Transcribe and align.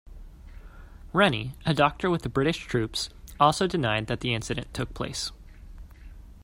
Rennie, 1.13 1.53
a 1.63 1.75
doctor 1.75 2.09
with 2.09 2.23
the 2.23 2.29
British 2.29 2.65
troops, 2.65 3.09
also 3.39 3.67
denied 3.67 4.07
that 4.07 4.21
the 4.21 4.33
incident 4.33 4.73
took 4.73 4.95
place. 4.95 5.31